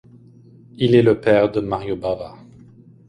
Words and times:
Il 0.77 0.95
est 0.95 1.03
le 1.03 1.21
père 1.21 1.51
de 1.51 1.59
Mario 1.59 1.95
Bava. 1.95 2.35